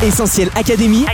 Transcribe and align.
Essentiel 0.00 0.48
Académie. 0.54 1.04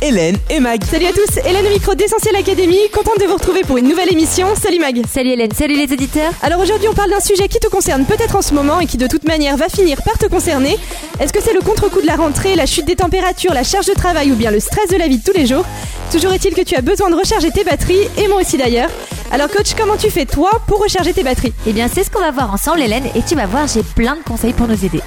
Hélène 0.00 0.38
et 0.48 0.58
Mag. 0.58 0.82
Salut 0.84 1.04
à 1.04 1.12
tous, 1.12 1.36
Hélène 1.44 1.66
au 1.66 1.68
micro 1.68 1.94
d'Essentiel 1.94 2.34
Academy, 2.34 2.78
contente 2.90 3.20
de 3.20 3.26
vous 3.26 3.34
retrouver 3.34 3.60
pour 3.60 3.76
une 3.76 3.86
nouvelle 3.86 4.10
émission. 4.10 4.46
Salut 4.54 4.78
Mag. 4.78 5.02
Salut 5.06 5.32
Hélène, 5.32 5.52
salut 5.52 5.76
les 5.76 5.92
éditeurs. 5.92 6.32
Alors 6.42 6.58
aujourd'hui 6.58 6.88
on 6.88 6.94
parle 6.94 7.10
d'un 7.10 7.20
sujet 7.20 7.46
qui 7.46 7.58
te 7.58 7.68
concerne 7.68 8.06
peut-être 8.06 8.34
en 8.34 8.40
ce 8.40 8.54
moment 8.54 8.80
et 8.80 8.86
qui 8.86 8.96
de 8.96 9.06
toute 9.06 9.24
manière 9.24 9.58
va 9.58 9.68
finir 9.68 10.00
par 10.02 10.16
te 10.16 10.24
concerner. 10.28 10.78
Est-ce 11.20 11.30
que 11.30 11.42
c'est 11.42 11.52
le 11.52 11.60
contre-coup 11.60 12.00
de 12.00 12.06
la 12.06 12.16
rentrée, 12.16 12.56
la 12.56 12.64
chute 12.64 12.86
des 12.86 12.96
températures, 12.96 13.52
la 13.52 13.64
charge 13.64 13.84
de 13.84 13.92
travail 13.92 14.32
ou 14.32 14.34
bien 14.34 14.50
le 14.50 14.60
stress 14.60 14.88
de 14.88 14.96
la 14.96 15.08
vie 15.08 15.18
de 15.18 15.24
tous 15.24 15.36
les 15.36 15.44
jours? 15.44 15.66
Toujours 16.10 16.32
est-il 16.32 16.54
que 16.54 16.62
tu 16.62 16.74
as 16.74 16.80
besoin 16.80 17.10
de 17.10 17.16
recharger 17.16 17.50
tes 17.50 17.64
batteries, 17.64 18.08
et 18.16 18.28
moi 18.28 18.40
aussi 18.40 18.56
d'ailleurs. 18.56 18.88
Alors 19.30 19.48
coach, 19.48 19.74
comment 19.76 19.98
tu 19.98 20.08
fais 20.10 20.24
toi 20.24 20.50
pour 20.66 20.82
recharger 20.82 21.12
tes 21.12 21.22
batteries? 21.22 21.52
Eh 21.66 21.72
bien, 21.72 21.88
c'est 21.92 22.02
ce 22.02 22.10
qu'on 22.10 22.20
va 22.20 22.30
voir 22.30 22.52
ensemble, 22.52 22.80
Hélène, 22.80 23.04
et 23.14 23.22
tu 23.26 23.34
vas 23.34 23.46
voir, 23.46 23.66
j'ai 23.66 23.82
plein 23.82 24.16
de 24.16 24.22
conseils 24.22 24.54
pour 24.54 24.68
nous 24.68 24.84
aider. 24.84 25.00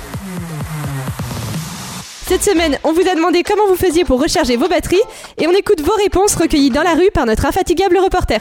Cette 2.28 2.44
semaine, 2.44 2.80
on 2.84 2.92
vous 2.92 3.08
a 3.08 3.14
demandé 3.14 3.44
comment 3.44 3.68
vous 3.68 3.76
faisiez 3.76 4.04
pour 4.04 4.20
recharger 4.20 4.56
vos 4.58 4.68
batteries 4.68 5.02
et 5.38 5.48
on 5.48 5.52
écoute 5.52 5.82
vos 5.82 5.94
réponses 5.94 6.34
recueillies 6.34 6.72
dans 6.72 6.82
la 6.82 6.96
rue 6.96 7.12
par 7.14 7.28
notre 7.28 7.46
infatigable 7.46 8.00
reporter. 8.00 8.40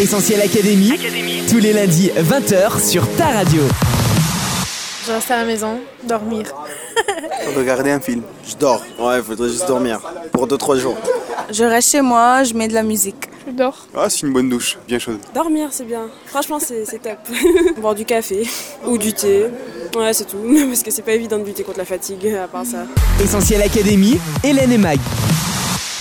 Essentiel 0.00 0.40
Académie. 0.40 0.94
Tous 1.50 1.58
les 1.58 1.74
lundis 1.74 2.10
20h 2.16 2.82
sur 2.82 3.06
ta 3.16 3.26
radio. 3.26 3.60
Je 5.06 5.12
reste 5.12 5.30
à 5.30 5.36
la 5.36 5.44
maison, 5.44 5.80
dormir. 6.04 6.46
Regarder 7.56 7.90
un 7.90 8.00
film. 8.00 8.22
Je 8.48 8.56
dors. 8.56 8.82
Ouais, 8.98 9.22
faudrait 9.22 9.50
juste 9.50 9.68
dormir. 9.68 10.00
Pour 10.32 10.48
2-3 10.48 10.78
jours. 10.78 10.96
Je 11.50 11.64
reste 11.64 11.90
chez 11.90 12.00
moi, 12.00 12.42
je 12.42 12.54
mets 12.54 12.68
de 12.68 12.74
la 12.74 12.82
musique. 12.82 13.25
Je 13.46 13.52
dors. 13.52 13.86
Ah, 13.94 14.10
c'est 14.10 14.26
une 14.26 14.32
bonne 14.32 14.48
douche, 14.48 14.76
bien 14.88 14.98
chaude. 14.98 15.18
Dormir, 15.34 15.68
c'est 15.70 15.84
bien. 15.84 16.08
Franchement, 16.26 16.58
c'est 16.58 16.84
top. 17.00 17.18
Boire 17.80 17.94
du 17.94 18.04
café 18.04 18.46
ou 18.86 18.98
du 18.98 19.12
thé. 19.12 19.46
Ouais, 19.96 20.12
c'est 20.12 20.24
tout. 20.24 20.38
Parce 20.68 20.82
que 20.82 20.90
c'est 20.90 21.02
pas 21.02 21.12
évident 21.12 21.38
de 21.38 21.44
lutter 21.44 21.62
contre 21.62 21.78
la 21.78 21.84
fatigue, 21.84 22.26
à 22.28 22.48
part 22.48 22.66
ça. 22.66 22.86
Essentiel 23.22 23.62
Académie. 23.62 24.18
Hélène 24.42 24.72
et 24.72 24.78
Mag. 24.78 24.98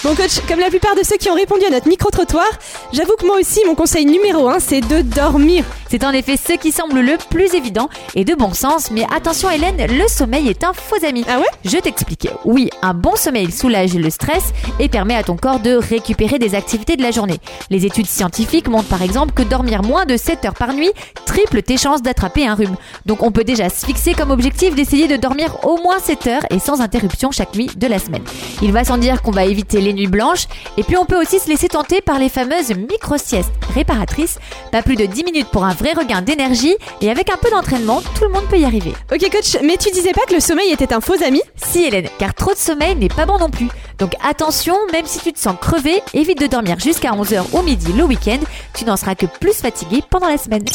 Bon 0.06 0.14
coach, 0.14 0.40
comme 0.48 0.60
la 0.60 0.70
plupart 0.70 0.94
de 0.94 1.02
ceux 1.02 1.18
qui 1.18 1.32
ont 1.32 1.34
répondu 1.34 1.66
à 1.66 1.72
notre 1.72 1.88
micro-trottoir, 1.88 2.46
j'avoue 2.94 3.16
que 3.20 3.26
moi 3.26 3.38
aussi 3.40 3.62
mon 3.66 3.74
conseil 3.74 4.06
numéro 4.06 4.48
1 4.48 4.60
c'est 4.60 4.82
de 4.82 5.02
dormir. 5.02 5.66
C'est 5.90 6.04
en 6.04 6.12
effet 6.12 6.38
ce 6.38 6.54
qui 6.54 6.72
semble 6.72 7.00
le 7.00 7.18
plus 7.32 7.56
évident 7.56 7.90
et 8.14 8.24
de 8.24 8.36
bon 8.36 8.54
sens, 8.54 8.92
mais 8.92 9.04
attention 9.12 9.50
Hélène, 9.50 9.78
le 9.78 10.08
sommeil 10.08 10.48
est 10.48 10.64
un 10.64 10.74
faux 10.74 11.04
ami. 11.04 11.26
Ah 11.28 11.40
ouais? 11.40 11.48
Je 11.64 11.78
t'explique. 11.78 12.28
Oui, 12.44 12.70
un 12.84 12.94
bon 12.94 13.16
sommeil 13.16 13.52
soulage 13.52 13.96
le 13.96 14.12
stress 14.12 14.54
et 14.80 14.90
permet 14.90 15.16
à 15.16 15.24
ton 15.24 15.38
corps 15.38 15.60
de 15.60 15.74
récupérer 15.76 16.38
des 16.38 16.54
activités 16.54 16.98
de 16.98 17.02
la 17.02 17.10
journée. 17.10 17.40
Les 17.72 17.88
études 17.88 18.06
scientifiques 18.06 18.68
montrent 18.68 18.90
par 18.90 19.02
exemple 19.02 19.34
que 19.34 19.42
dormir 19.42 19.82
moins 19.82 20.06
de 20.06 20.18
7 20.18 20.46
heures 20.46 20.54
par 20.54 20.74
nuit 20.74 20.92
triple 21.26 21.64
tes 21.64 21.78
chances 21.78 22.04
d'attraper 22.04 22.46
un 22.46 22.54
rhume. 22.54 22.76
Donc 23.08 23.24
on 23.24 23.32
peut 23.32 23.44
déjà 23.44 23.70
se 23.70 23.84
fixer 23.84 24.14
comme 24.14 24.30
objectif 24.30 24.76
d'essayer 24.76 25.08
de 25.08 25.16
dormir 25.18 25.66
au 25.66 25.78
moins 25.78 25.98
7 25.98 26.28
heures 26.28 26.46
et 26.52 26.60
sans 26.60 26.82
interruption 26.82 27.32
chaque 27.32 27.56
nuit 27.56 27.72
de 27.76 27.88
la 27.88 27.98
semaine. 27.98 28.24
Il 28.62 28.72
va 28.72 28.84
sans 28.84 29.00
dire 29.00 29.24
qu'on 29.24 29.32
va 29.32 29.46
éviter 29.46 29.82
les 29.82 29.95
nuits 29.96 30.08
blanches 30.08 30.48
et 30.78 30.84
puis 30.84 30.98
on 30.98 31.06
peut 31.06 31.20
aussi 31.20 31.40
se 31.40 31.50
laisser 31.50 31.68
tenter 31.68 32.02
par 32.02 32.20
les 32.20 32.30
fameuses 32.30 32.76
micro-siestes 32.76 33.52
réparatrices. 33.74 34.40
Pas 34.72 34.84
plus 34.84 34.96
de 34.96 35.06
10 35.06 35.24
minutes 35.24 35.48
pour 35.48 35.66
un 35.66 35.74
vrai 35.74 35.94
regain 35.94 36.22
d'énergie 36.22 36.76
et 37.02 37.10
avec 37.10 37.30
un 37.30 37.38
peu 37.38 37.50
d'entraînement, 37.50 38.02
tout 38.18 38.26
le 38.26 38.30
monde 38.30 38.46
peut 38.50 38.60
y 38.60 38.66
arriver. 38.66 38.94
Ok 39.12 39.30
coach, 39.32 39.58
mais 39.64 39.78
tu 39.78 39.90
disais 39.92 40.12
pas 40.12 40.26
que 40.28 40.34
le 40.34 40.40
sommeil 40.40 40.72
était 40.72 40.94
un 40.94 41.02
faux 41.02 41.22
ami? 41.26 41.42
Si 41.56 41.84
Hélène, 41.84 42.08
car 42.20 42.34
trop 42.34 42.52
de 42.52 42.58
sommeil 42.58 42.96
n'est 42.96 43.08
pas 43.08 43.26
bon 43.26 43.38
non 43.38 43.50
plus. 43.50 43.70
Donc 43.98 44.14
attention, 44.24 44.76
même 44.92 45.06
si 45.06 45.20
tu 45.20 45.34
te 45.34 45.40
sens 45.40 45.56
crevé, 45.60 46.02
évite 46.14 46.40
de 46.40 46.48
dormir 46.48 46.80
jusqu'à 46.80 47.12
11h 47.12 47.44
au 47.54 47.62
midi 47.62 47.94
le 47.94 48.04
week-end, 48.04 48.40
tu 48.74 48.86
n'en 48.86 48.98
seras 48.98 49.16
que 49.16 49.26
plus 49.26 49.54
fatigué 49.54 50.02
pendant 50.10 50.28
la 50.28 50.38
semaine. 50.38 50.66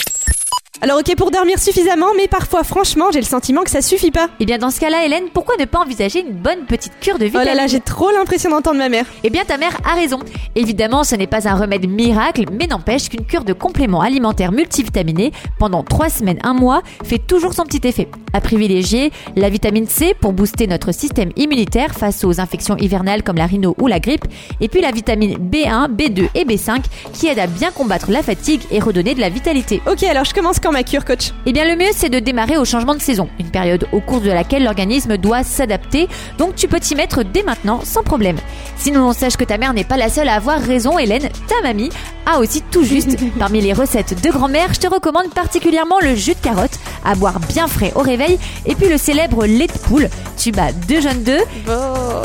Alors 0.82 0.98
ok 0.98 1.14
pour 1.14 1.30
dormir 1.30 1.58
suffisamment, 1.58 2.06
mais 2.16 2.26
parfois 2.26 2.64
franchement 2.64 3.10
j'ai 3.12 3.20
le 3.20 3.26
sentiment 3.26 3.64
que 3.64 3.70
ça 3.70 3.82
suffit 3.82 4.10
pas. 4.10 4.30
Et 4.40 4.46
bien 4.46 4.56
dans 4.56 4.70
ce 4.70 4.80
cas-là 4.80 5.04
Hélène, 5.04 5.24
pourquoi 5.34 5.56
ne 5.58 5.66
pas 5.66 5.80
envisager 5.80 6.20
une 6.20 6.32
bonne 6.32 6.64
petite 6.66 6.94
cure 7.00 7.18
de 7.18 7.24
Oh 7.24 7.26
vitamines 7.26 7.48
là 7.48 7.54
là, 7.54 7.66
j'ai 7.66 7.80
trop 7.80 8.10
l'impression 8.10 8.48
d'entendre 8.48 8.78
ma 8.78 8.88
mère. 8.88 9.04
Eh 9.22 9.28
bien, 9.28 9.44
ta 9.44 9.58
mère 9.58 9.76
a 9.84 9.94
raison. 9.94 10.20
Évidemment, 10.56 11.04
ce 11.04 11.16
n'est 11.16 11.26
pas 11.26 11.46
un 11.46 11.54
remède 11.54 11.86
miracle, 11.86 12.46
mais 12.50 12.66
n'empêche 12.66 13.10
qu'une 13.10 13.26
cure 13.26 13.44
de 13.44 13.52
compléments 13.52 14.00
alimentaires 14.00 14.52
multivitaminés 14.52 15.32
pendant 15.58 15.82
3 15.82 16.08
semaines, 16.08 16.38
1 16.44 16.54
mois 16.54 16.82
fait 17.04 17.18
toujours 17.18 17.52
son 17.52 17.64
petit 17.64 17.86
effet. 17.86 18.08
À 18.32 18.40
privilégier, 18.40 19.12
la 19.36 19.50
vitamine 19.50 19.86
C 19.86 20.14
pour 20.18 20.32
booster 20.32 20.66
notre 20.66 20.92
système 20.92 21.30
immunitaire 21.36 21.92
face 21.92 22.24
aux 22.24 22.40
infections 22.40 22.78
hivernales 22.78 23.22
comme 23.22 23.36
la 23.36 23.46
rhino 23.46 23.76
ou 23.78 23.86
la 23.86 24.00
grippe, 24.00 24.24
et 24.62 24.68
puis 24.68 24.80
la 24.80 24.92
vitamine 24.92 25.36
B1, 25.36 25.88
B2 25.94 26.28
et 26.34 26.44
B5 26.46 26.84
qui 27.12 27.26
aide 27.26 27.38
à 27.38 27.46
bien 27.46 27.70
combattre 27.70 28.10
la 28.10 28.22
fatigue 28.22 28.62
et 28.70 28.80
redonner 28.80 29.14
de 29.14 29.20
la 29.20 29.28
vitalité. 29.28 29.82
Ok 29.90 30.04
alors 30.04 30.24
je 30.24 30.32
commence 30.32 30.58
quand 30.58 30.69
ma 30.72 30.82
cure 30.82 31.04
coach. 31.04 31.32
Eh 31.46 31.52
bien, 31.52 31.64
le 31.64 31.76
mieux, 31.76 31.90
c'est 31.94 32.08
de 32.08 32.18
démarrer 32.18 32.56
au 32.56 32.64
changement 32.64 32.94
de 32.94 33.00
saison, 33.00 33.28
une 33.38 33.50
période 33.50 33.86
au 33.92 34.00
cours 34.00 34.20
de 34.20 34.30
laquelle 34.30 34.64
l'organisme 34.64 35.16
doit 35.16 35.42
s'adapter, 35.42 36.08
donc 36.38 36.54
tu 36.54 36.68
peux 36.68 36.80
t'y 36.80 36.94
mettre 36.94 37.22
dès 37.22 37.42
maintenant 37.42 37.80
sans 37.84 38.02
problème. 38.02 38.36
Sinon, 38.76 39.08
on 39.08 39.12
sache 39.12 39.36
que 39.36 39.44
ta 39.44 39.58
mère 39.58 39.72
n'est 39.74 39.84
pas 39.84 39.96
la 39.96 40.08
seule 40.08 40.28
à 40.28 40.34
avoir 40.34 40.60
raison, 40.60 40.98
Hélène, 40.98 41.28
ta 41.48 41.60
mamie 41.62 41.90
a 42.26 42.38
aussi 42.38 42.62
tout 42.62 42.84
juste. 42.84 43.16
Parmi 43.38 43.60
les 43.60 43.72
recettes 43.72 44.22
de 44.22 44.30
grand-mère, 44.30 44.72
je 44.74 44.80
te 44.80 44.86
recommande 44.86 45.30
particulièrement 45.34 45.98
le 46.00 46.14
jus 46.14 46.34
de 46.34 46.40
carotte, 46.40 46.78
à 47.04 47.14
boire 47.14 47.40
bien 47.40 47.66
frais 47.66 47.92
au 47.94 48.00
réveil, 48.00 48.38
et 48.66 48.74
puis 48.74 48.88
le 48.88 48.98
célèbre 48.98 49.46
lait 49.46 49.66
de 49.66 49.78
poule. 49.78 50.08
Tu 50.36 50.52
bats 50.52 50.72
deux 50.88 51.00
jaunes 51.00 51.22
d'œufs, 51.22 51.44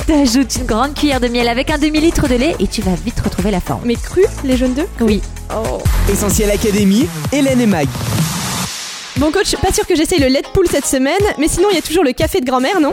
t'ajoutes 0.05 0.55
une 0.55 0.65
grande 0.65 0.93
cuillère 0.93 1.19
de 1.19 1.27
miel 1.27 1.47
avec 1.47 1.69
un 1.69 1.77
demi-litre 1.77 2.27
de 2.27 2.35
lait, 2.35 2.55
et 2.59 2.67
tu 2.67 2.81
vas 2.81 2.95
vite 2.95 3.19
retrouver 3.21 3.51
la 3.51 3.59
forme. 3.59 3.81
Mais 3.85 3.95
cru, 3.95 4.23
les 4.43 4.57
jeunes 4.57 4.73
d'œufs? 4.73 4.87
Oui. 5.01 5.21
Essentiel 6.11 6.51
Académie. 6.51 7.07
Hélène 7.31 7.61
et 7.61 7.65
Mag. 7.65 7.87
Bon 9.17 9.31
coach, 9.31 9.55
pas 9.55 9.71
sûr 9.71 9.87
que 9.87 9.95
j'essaye 9.95 10.19
le 10.19 10.27
de 10.27 10.47
poule 10.53 10.67
cette 10.69 10.85
semaine, 10.85 11.13
mais 11.37 11.47
sinon 11.47 11.69
il 11.71 11.75
y 11.75 11.79
a 11.79 11.81
toujours 11.81 12.03
le 12.03 12.11
café 12.11 12.41
de 12.41 12.45
grand-mère, 12.45 12.81
non 12.81 12.91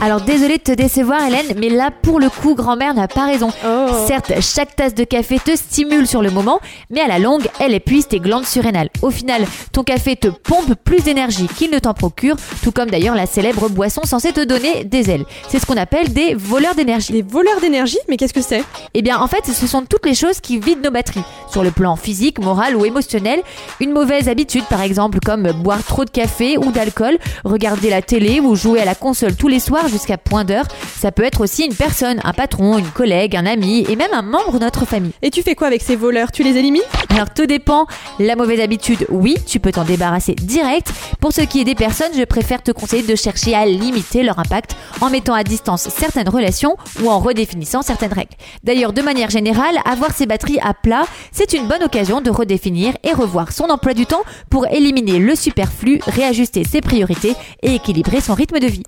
Alors 0.00 0.22
désolée 0.22 0.56
de 0.56 0.62
te 0.62 0.72
décevoir 0.72 1.26
Hélène, 1.26 1.54
mais 1.58 1.68
là 1.68 1.90
pour 1.90 2.18
le 2.18 2.30
coup 2.30 2.54
grand-mère 2.54 2.94
n'a 2.94 3.08
pas 3.08 3.26
raison. 3.26 3.50
Oh. 3.66 4.06
Certes, 4.06 4.32
chaque 4.40 4.74
tasse 4.74 4.94
de 4.94 5.04
café 5.04 5.38
te 5.38 5.54
stimule 5.54 6.06
sur 6.06 6.22
le 6.22 6.30
moment, 6.30 6.60
mais 6.88 7.00
à 7.00 7.08
la 7.08 7.18
longue, 7.18 7.46
elle 7.60 7.74
épuise 7.74 8.08
tes 8.08 8.20
glandes 8.20 8.46
surrénales. 8.46 8.88
Au 9.02 9.10
final, 9.10 9.44
ton 9.72 9.82
café 9.82 10.16
te 10.16 10.28
pompe 10.28 10.74
plus 10.82 11.02
d'énergie 11.02 11.46
qu'il 11.46 11.70
ne 11.70 11.78
t'en 11.78 11.92
procure, 11.92 12.36
tout 12.62 12.72
comme 12.72 12.90
d'ailleurs 12.90 13.14
la 13.14 13.26
célèbre 13.26 13.68
boisson 13.68 14.02
censée 14.04 14.32
te 14.32 14.44
donner 14.44 14.84
des 14.84 15.10
ailes. 15.10 15.26
C'est 15.48 15.58
ce 15.58 15.66
qu'on 15.66 15.76
appelle 15.76 16.12
des 16.12 16.34
voleurs 16.34 16.74
d'énergie. 16.74 17.12
Les 17.12 17.22
voleurs 17.22 17.60
d'énergie 17.60 17.98
Mais 18.08 18.16
qu'est-ce 18.16 18.34
que 18.34 18.40
c'est? 18.40 18.64
Eh 18.94 19.02
bien, 19.02 19.18
en 19.18 19.26
fait, 19.26 19.44
ce 19.44 19.66
sont 19.66 19.84
toutes 19.84 20.06
les 20.06 20.14
choses 20.14 20.40
qui 20.40 20.58
vident 20.58 20.82
nos 20.84 20.90
batteries, 20.90 21.24
sur 21.50 21.62
le 21.62 21.70
plan 21.70 21.96
physique, 21.96 22.38
moral 22.38 22.76
ou 22.76 22.84
émotionnel. 22.84 23.42
Une 23.80 23.92
mauvaise 23.92 24.28
habitude, 24.28 24.64
par 24.64 24.82
exemple, 24.82 25.18
comme 25.24 25.50
boire 25.52 25.82
trop 25.84 26.04
de 26.04 26.10
café 26.10 26.58
ou 26.58 26.72
d'alcool, 26.72 27.18
regarder 27.44 27.90
la 27.90 28.02
télé 28.02 28.40
ou 28.40 28.54
jouer 28.54 28.80
à 28.80 28.84
la 28.84 28.94
console 28.94 29.34
tous 29.36 29.48
les 29.48 29.60
soirs 29.60 29.88
jusqu'à 29.88 30.18
point 30.18 30.44
d'heure. 30.44 30.66
Ça 30.98 31.12
peut 31.12 31.24
être 31.24 31.40
aussi 31.40 31.64
une 31.64 31.74
personne, 31.74 32.20
un 32.24 32.32
patron, 32.32 32.78
une 32.78 32.90
collègue, 32.90 33.36
un 33.36 33.46
ami 33.46 33.84
et 33.88 33.96
même 33.96 34.12
un 34.12 34.22
membre 34.22 34.58
de 34.58 34.64
notre 34.64 34.84
famille. 34.84 35.12
Et 35.22 35.30
tu 35.30 35.42
fais 35.42 35.54
quoi 35.54 35.66
avec 35.66 35.82
ces 35.82 35.96
voleurs? 35.96 36.32
Tu 36.32 36.42
les 36.42 36.56
élimines 36.56 36.82
Alors 37.10 37.30
tout 37.32 37.46
dépend. 37.46 37.86
La 38.18 38.36
mauvaise 38.36 38.60
habitude, 38.60 39.06
oui, 39.08 39.36
tu 39.46 39.60
peux 39.60 39.72
t'en 39.72 39.84
débarrasser 39.84 40.34
direct. 40.34 40.92
Pour 41.20 41.32
ce 41.32 41.42
qui 41.42 41.60
est 41.60 41.64
des 41.64 41.74
personnes, 41.74 42.12
je 42.16 42.24
préfère 42.24 42.62
te 42.62 42.70
conseiller 42.70 43.02
de 43.02 43.14
chercher 43.14 43.54
à 43.54 43.66
limiter 43.66 44.22
leur 44.22 44.38
impact 44.38 44.76
en 45.00 45.10
mettant 45.10 45.34
à 45.34 45.44
distance 45.44 45.88
certaines 45.88 46.28
relations 46.28 46.76
ou 47.02 47.10
en 47.10 47.18
redéfinissant 47.18 47.82
certaines 47.82 48.12
règles. 48.12 48.34
D'ailleurs, 48.64 48.92
de 48.92 49.02
manière 49.02 49.30
générale, 49.30 49.76
avoir 49.84 50.12
ses 50.12 50.26
batteries 50.26 50.58
à 50.62 50.74
plat, 50.74 51.04
c'est 51.38 51.52
une 51.52 51.68
bonne 51.68 51.84
occasion 51.84 52.20
de 52.20 52.30
redéfinir 52.30 52.94
et 53.04 53.12
revoir 53.12 53.52
son 53.52 53.70
emploi 53.70 53.94
du 53.94 54.06
temps 54.06 54.24
pour 54.50 54.66
éliminer 54.66 55.20
le 55.20 55.36
superflu, 55.36 56.00
réajuster 56.04 56.64
ses 56.64 56.80
priorités 56.80 57.34
et 57.62 57.76
équilibrer 57.76 58.20
son 58.20 58.34
rythme 58.34 58.58
de 58.58 58.66
vie. 58.66 58.82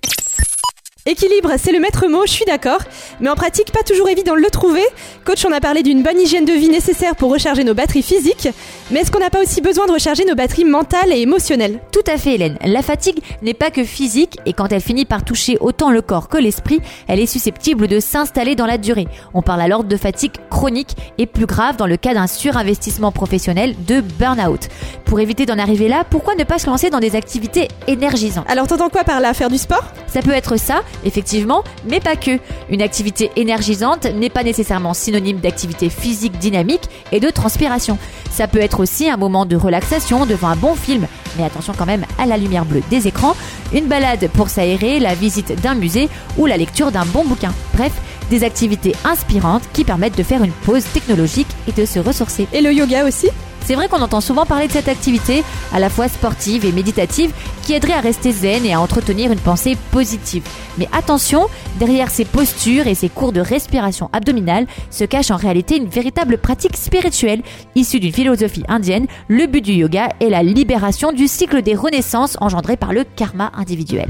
Équilibre, 1.06 1.52
c'est 1.56 1.72
le 1.72 1.80
maître 1.80 2.08
mot, 2.08 2.26
je 2.26 2.30
suis 2.30 2.44
d'accord, 2.44 2.80
mais 3.20 3.30
en 3.30 3.34
pratique, 3.34 3.72
pas 3.72 3.82
toujours 3.82 4.10
évident 4.10 4.34
de 4.34 4.40
le 4.40 4.50
trouver. 4.50 4.84
Coach, 5.24 5.46
on 5.46 5.52
a 5.52 5.58
parlé 5.58 5.82
d'une 5.82 6.02
bonne 6.02 6.20
hygiène 6.20 6.44
de 6.44 6.52
vie 6.52 6.68
nécessaire 6.68 7.16
pour 7.16 7.32
recharger 7.32 7.64
nos 7.64 7.72
batteries 7.72 8.02
physiques, 8.02 8.48
mais 8.90 9.00
est-ce 9.00 9.10
qu'on 9.10 9.18
n'a 9.18 9.30
pas 9.30 9.40
aussi 9.40 9.62
besoin 9.62 9.86
de 9.86 9.92
recharger 9.92 10.26
nos 10.26 10.34
batteries 10.34 10.66
mentales 10.66 11.10
et 11.10 11.22
émotionnelles? 11.22 11.80
Tout 11.90 12.04
à 12.06 12.18
fait 12.18 12.34
Hélène, 12.34 12.58
la 12.62 12.82
fatigue 12.82 13.20
n'est 13.40 13.54
pas 13.54 13.70
que 13.70 13.82
physique 13.82 14.36
et 14.44 14.52
quand 14.52 14.70
elle 14.72 14.82
finit 14.82 15.06
par 15.06 15.24
toucher 15.24 15.56
autant 15.60 15.90
le 15.90 16.02
corps 16.02 16.28
que 16.28 16.36
l'esprit, 16.36 16.80
elle 17.08 17.18
est 17.18 17.24
susceptible 17.24 17.88
de 17.88 17.98
s'installer 17.98 18.54
dans 18.54 18.66
la 18.66 18.76
durée. 18.76 19.08
On 19.32 19.40
parle 19.40 19.62
alors 19.62 19.84
de 19.84 19.96
fatigue 19.96 20.34
chronique 20.50 20.96
et 21.16 21.24
plus 21.24 21.46
grave 21.46 21.78
dans 21.78 21.86
le 21.86 21.96
cas 21.96 22.12
d'un 22.12 22.26
surinvestissement 22.26 23.10
professionnel 23.10 23.74
de 23.86 24.02
burn-out. 24.02 24.68
Pour 25.06 25.18
éviter 25.20 25.46
d'en 25.46 25.58
arriver 25.58 25.88
là, 25.88 26.04
pourquoi 26.08 26.34
ne 26.34 26.44
pas 26.44 26.58
se 26.58 26.66
lancer 26.66 26.90
dans 26.90 27.00
des 27.00 27.16
activités 27.16 27.68
énergisantes? 27.86 28.44
Alors 28.48 28.66
t'entends 28.66 28.90
quoi 28.90 29.04
par 29.04 29.20
là? 29.20 29.32
Faire 29.32 29.48
du 29.48 29.56
sport? 29.56 29.84
Ça 30.12 30.22
peut 30.22 30.32
être 30.32 30.58
ça, 30.58 30.82
effectivement, 31.04 31.62
mais 31.88 32.00
pas 32.00 32.16
que. 32.16 32.38
Une 32.68 32.82
activité 32.82 33.30
énergisante 33.36 34.06
n'est 34.06 34.30
pas 34.30 34.42
nécessairement 34.42 34.94
synonyme 34.94 35.38
d'activité 35.38 35.88
physique 35.88 36.38
dynamique 36.38 36.88
et 37.12 37.20
de 37.20 37.30
transpiration. 37.30 37.98
Ça 38.30 38.48
peut 38.48 38.60
être 38.60 38.80
aussi 38.80 39.08
un 39.08 39.16
moment 39.16 39.46
de 39.46 39.56
relaxation 39.56 40.26
devant 40.26 40.48
un 40.48 40.56
bon 40.56 40.74
film, 40.74 41.06
mais 41.36 41.44
attention 41.44 41.74
quand 41.76 41.86
même 41.86 42.04
à 42.18 42.26
la 42.26 42.36
lumière 42.36 42.64
bleue 42.64 42.82
des 42.90 43.06
écrans, 43.06 43.36
une 43.72 43.86
balade 43.86 44.28
pour 44.34 44.48
s'aérer, 44.48 44.98
la 44.98 45.14
visite 45.14 45.60
d'un 45.62 45.74
musée 45.74 46.08
ou 46.38 46.46
la 46.46 46.56
lecture 46.56 46.90
d'un 46.90 47.06
bon 47.06 47.24
bouquin. 47.24 47.52
Bref, 47.74 47.92
des 48.30 48.44
activités 48.44 48.94
inspirantes 49.04 49.64
qui 49.72 49.84
permettent 49.84 50.16
de 50.16 50.22
faire 50.22 50.42
une 50.42 50.52
pause 50.52 50.84
technologique 50.92 51.48
et 51.68 51.72
de 51.72 51.84
se 51.84 51.98
ressourcer. 51.98 52.46
Et 52.52 52.60
le 52.60 52.72
yoga 52.72 53.04
aussi? 53.06 53.28
C'est 53.70 53.76
vrai 53.76 53.86
qu'on 53.86 54.02
entend 54.02 54.20
souvent 54.20 54.46
parler 54.46 54.66
de 54.66 54.72
cette 54.72 54.88
activité, 54.88 55.44
à 55.72 55.78
la 55.78 55.90
fois 55.90 56.08
sportive 56.08 56.64
et 56.64 56.72
méditative, 56.72 57.30
qui 57.62 57.72
aiderait 57.72 57.92
à 57.92 58.00
rester 58.00 58.32
zen 58.32 58.66
et 58.66 58.74
à 58.74 58.80
entretenir 58.80 59.30
une 59.30 59.38
pensée 59.38 59.76
positive. 59.92 60.42
Mais 60.76 60.88
attention, 60.90 61.46
derrière 61.78 62.10
ces 62.10 62.24
postures 62.24 62.88
et 62.88 62.96
ces 62.96 63.08
cours 63.08 63.30
de 63.30 63.40
respiration 63.40 64.10
abdominale 64.12 64.66
se 64.90 65.04
cache 65.04 65.30
en 65.30 65.36
réalité 65.36 65.76
une 65.76 65.86
véritable 65.86 66.38
pratique 66.38 66.76
spirituelle 66.76 67.42
issue 67.76 68.00
d'une 68.00 68.12
philosophie 68.12 68.64
indienne. 68.66 69.06
Le 69.28 69.46
but 69.46 69.64
du 69.64 69.74
yoga 69.74 70.08
est 70.18 70.30
la 70.30 70.42
libération 70.42 71.12
du 71.12 71.28
cycle 71.28 71.62
des 71.62 71.76
renaissances 71.76 72.36
engendré 72.40 72.76
par 72.76 72.92
le 72.92 73.04
karma 73.04 73.52
individuel. 73.56 74.08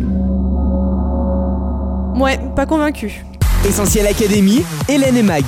Ouais, 2.14 2.40
pas 2.56 2.64
convaincu. 2.64 3.26
Essentiel 3.68 4.06
Académie, 4.06 4.64
Hélène 4.88 5.18
et 5.18 5.22
Mag. 5.22 5.44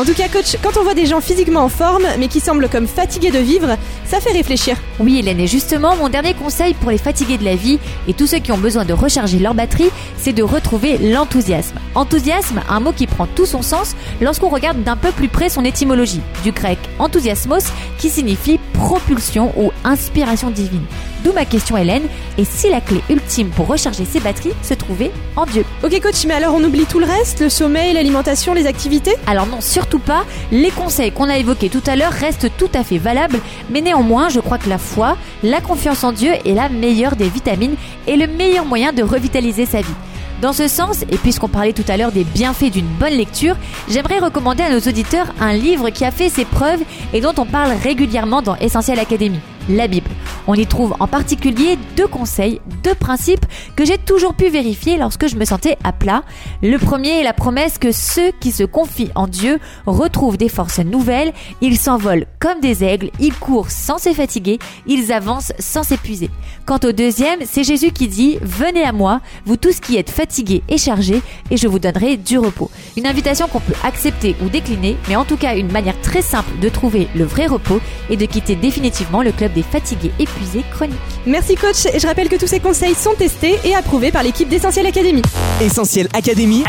En 0.00 0.04
tout 0.06 0.14
cas, 0.14 0.28
coach, 0.28 0.56
quand 0.62 0.78
on 0.78 0.82
voit 0.82 0.94
des 0.94 1.04
gens 1.04 1.20
physiquement 1.20 1.60
en 1.60 1.68
forme, 1.68 2.06
mais 2.18 2.28
qui 2.28 2.40
semblent 2.40 2.70
comme 2.70 2.86
fatigués 2.86 3.30
de 3.30 3.38
vivre, 3.38 3.76
ça 4.06 4.18
fait 4.18 4.32
réfléchir. 4.32 4.78
Oui, 4.98 5.18
Hélène, 5.18 5.40
et 5.40 5.46
justement, 5.46 5.94
mon 5.94 6.08
dernier 6.08 6.32
conseil 6.32 6.72
pour 6.72 6.90
les 6.90 6.96
fatigués 6.96 7.36
de 7.36 7.44
la 7.44 7.54
vie 7.54 7.78
et 8.08 8.14
tous 8.14 8.26
ceux 8.26 8.38
qui 8.38 8.50
ont 8.50 8.56
besoin 8.56 8.86
de 8.86 8.94
recharger 8.94 9.38
leur 9.38 9.52
batterie, 9.52 9.90
c'est 10.16 10.32
de 10.32 10.42
retrouver 10.42 10.96
l'enthousiasme. 10.96 11.76
Enthousiasme, 11.94 12.62
un 12.66 12.80
mot 12.80 12.92
qui 12.92 13.06
prend 13.06 13.26
tout 13.26 13.44
son 13.44 13.60
sens 13.60 13.94
lorsqu'on 14.22 14.48
regarde 14.48 14.82
d'un 14.82 14.96
peu 14.96 15.10
plus 15.10 15.28
près 15.28 15.50
son 15.50 15.66
étymologie, 15.66 16.22
du 16.44 16.52
grec 16.52 16.78
enthousiasmos, 16.98 17.70
qui 17.98 18.08
signifie 18.08 18.58
propulsion 18.72 19.52
ou 19.58 19.70
inspiration 19.84 20.48
divine. 20.48 20.86
D'où 21.24 21.32
ma 21.34 21.44
question, 21.44 21.76
Hélène, 21.76 22.04
et 22.38 22.46
si 22.46 22.70
la 22.70 22.80
clé 22.80 23.02
ultime 23.10 23.50
pour 23.50 23.66
recharger 23.66 24.06
ses 24.06 24.20
batteries 24.20 24.54
se 24.62 24.72
trouvait 24.72 25.10
en 25.36 25.44
Dieu 25.44 25.66
Ok, 25.84 26.00
coach, 26.00 26.24
mais 26.26 26.32
alors 26.32 26.54
on 26.54 26.64
oublie 26.64 26.86
tout 26.86 26.98
le 26.98 27.04
reste 27.04 27.40
Le 27.40 27.50
sommeil, 27.50 27.92
l'alimentation, 27.92 28.54
les 28.54 28.66
activités? 28.66 29.16
Alors 29.26 29.46
non, 29.46 29.60
surtout 29.60 29.89
pas. 29.98 30.24
Les 30.52 30.70
conseils 30.70 31.12
qu'on 31.12 31.28
a 31.28 31.38
évoqués 31.38 31.68
tout 31.68 31.82
à 31.86 31.96
l'heure 31.96 32.12
restent 32.12 32.50
tout 32.56 32.70
à 32.74 32.84
fait 32.84 32.98
valables, 32.98 33.40
mais 33.70 33.80
néanmoins, 33.80 34.28
je 34.28 34.40
crois 34.40 34.58
que 34.58 34.68
la 34.68 34.78
foi, 34.78 35.16
la 35.42 35.60
confiance 35.60 36.04
en 36.04 36.12
Dieu 36.12 36.32
est 36.44 36.54
la 36.54 36.68
meilleure 36.68 37.16
des 37.16 37.28
vitamines 37.28 37.76
et 38.06 38.16
le 38.16 38.26
meilleur 38.26 38.64
moyen 38.64 38.92
de 38.92 39.02
revitaliser 39.02 39.66
sa 39.66 39.80
vie. 39.80 39.94
Dans 40.40 40.54
ce 40.54 40.68
sens, 40.68 41.02
et 41.02 41.18
puisqu'on 41.18 41.48
parlait 41.48 41.74
tout 41.74 41.84
à 41.88 41.98
l'heure 41.98 42.12
des 42.12 42.24
bienfaits 42.24 42.70
d'une 42.70 42.86
bonne 42.86 43.12
lecture, 43.12 43.56
j'aimerais 43.90 44.20
recommander 44.20 44.62
à 44.62 44.70
nos 44.70 44.78
auditeurs 44.78 45.26
un 45.38 45.52
livre 45.52 45.90
qui 45.90 46.04
a 46.04 46.10
fait 46.10 46.30
ses 46.30 46.46
preuves 46.46 46.80
et 47.12 47.20
dont 47.20 47.34
on 47.36 47.44
parle 47.44 47.72
régulièrement 47.72 48.40
dans 48.40 48.56
Essentiel 48.56 48.98
Academy, 48.98 49.40
la 49.70 49.86
Bible. 49.86 50.10
On 50.46 50.54
y 50.54 50.66
trouve 50.66 50.94
en 51.00 51.06
particulier 51.06 51.78
deux 51.96 52.06
conseils, 52.06 52.60
deux 52.82 52.94
principes 52.94 53.44
que 53.76 53.84
j'ai 53.84 53.98
toujours 53.98 54.34
pu 54.34 54.48
vérifier 54.48 54.96
lorsque 54.96 55.28
je 55.28 55.36
me 55.36 55.44
sentais 55.44 55.76
à 55.84 55.92
plat. 55.92 56.22
Le 56.62 56.76
premier 56.78 57.20
est 57.20 57.24
la 57.24 57.32
promesse 57.32 57.78
que 57.78 57.92
ceux 57.92 58.32
qui 58.40 58.52
se 58.52 58.64
confient 58.64 59.10
en 59.14 59.26
Dieu 59.26 59.58
retrouvent 59.86 60.36
des 60.36 60.48
forces 60.48 60.80
nouvelles, 60.80 61.32
ils 61.60 61.78
s'envolent 61.78 62.26
comme 62.38 62.60
des 62.60 62.84
aigles, 62.84 63.10
ils 63.20 63.34
courent 63.34 63.70
sans 63.70 63.98
se 63.98 64.12
fatiguer, 64.12 64.58
ils 64.86 65.12
avancent 65.12 65.52
sans 65.58 65.82
s'épuiser. 65.82 66.30
Quant 66.66 66.80
au 66.84 66.92
deuxième, 66.92 67.40
c'est 67.44 67.64
Jésus 67.64 67.92
qui 67.92 68.08
dit 68.08 68.38
Venez 68.42 68.84
à 68.84 68.92
moi, 68.92 69.20
vous 69.44 69.56
tous 69.56 69.80
qui 69.80 69.96
êtes 69.96 70.10
fatigués 70.10 70.62
et 70.68 70.78
chargés, 70.78 71.22
et 71.50 71.56
je 71.56 71.68
vous 71.68 71.78
donnerai 71.78 72.16
du 72.16 72.38
repos. 72.38 72.70
Une 72.96 73.06
invitation 73.06 73.46
qu'on 73.48 73.60
peut 73.60 73.74
accepter 73.84 74.34
ou 74.42 74.48
décliner, 74.48 74.96
mais 75.08 75.16
en 75.16 75.24
tout 75.24 75.36
cas 75.36 75.56
une 75.56 75.70
manière 75.70 76.00
très 76.00 76.22
simple 76.22 76.58
de 76.60 76.68
trouver 76.68 77.08
le 77.14 77.24
vrai 77.24 77.46
repos 77.46 77.80
et 78.08 78.16
de 78.16 78.26
quitter 78.26 78.56
définitivement 78.56 79.22
le 79.22 79.32
club 79.32 79.52
des 79.52 79.59
fatigués 79.62 80.12
épuisés 80.18 80.64
chroniques. 80.72 80.98
Merci 81.26 81.54
coach, 81.54 81.86
et 81.92 81.98
je 81.98 82.06
rappelle 82.06 82.28
que 82.28 82.36
tous 82.36 82.46
ces 82.46 82.60
conseils 82.60 82.94
sont 82.94 83.14
testés 83.14 83.58
et 83.64 83.74
approuvés 83.74 84.10
par 84.10 84.22
l'équipe 84.22 84.48
d'Essentiel 84.48 84.86
Academy. 84.86 85.22
Essentiel 85.60 86.08
Académie, 86.14 86.64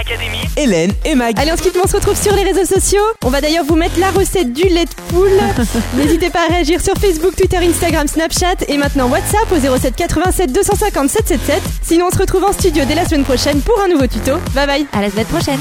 Hélène 0.58 0.92
et 1.06 1.16
Mag. 1.16 1.40
Allez, 1.40 1.52
on 1.54 1.58
se 1.58 1.64
quitte, 1.64 1.78
on 1.84 1.88
se 1.88 1.96
retrouve 1.96 2.22
sur 2.22 2.34
les 2.36 2.44
réseaux 2.44 2.66
sociaux. 2.66 3.02
On 3.24 3.30
va 3.30 3.42
d'ailleurs 3.42 3.66
vous 3.66 3.76
mettre 3.76 4.00
la 4.00 4.12
recette 4.12 4.54
du 4.54 4.64
lait 4.64 4.86
de 4.86 4.96
poule. 5.10 5.30
N'hésitez 5.98 6.30
pas 6.30 6.46
à 6.46 6.54
réagir 6.54 6.82
sur 6.82 6.96
Facebook, 6.96 7.36
Twitter, 7.36 7.58
Instagram, 7.58 8.08
Snapchat 8.08 8.66
et 8.68 8.78
maintenant 8.78 9.08
WhatsApp 9.08 9.52
au 9.52 9.78
07 9.78 9.96
87 9.96 10.52
250 10.52 11.10
777. 11.10 11.62
Sinon, 11.82 12.08
on 12.08 12.12
se 12.12 12.20
retrouve 12.20 12.44
en 12.44 12.54
studio 12.54 12.84
dès 12.86 12.96
la 12.96 13.06
semaine 13.06 13.24
prochaine 13.24 13.62
pour 13.62 13.80
un 13.82 13.88
nouveau 13.88 14.08
tuto. 14.08 14.34
Bye 14.54 14.68
bye. 14.68 14.86
À 14.94 15.02
la 15.02 15.10
semaine 15.10 15.26
prochaine. 15.26 15.60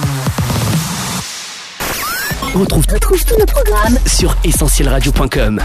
On 2.54 2.60
retrouve, 2.60 2.84
tous 2.86 3.38
nos 3.38 3.46
programmes 3.46 3.98
sur 4.06 4.36
essentielradio.com. 4.44 5.60